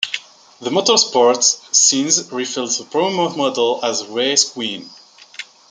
[0.61, 4.89] The motorsports scene refers to promo models as race queens.